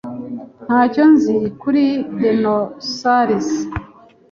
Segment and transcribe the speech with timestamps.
[0.65, 1.83] Ntacyo nzi kuri
[2.19, 3.49] dinosaurs.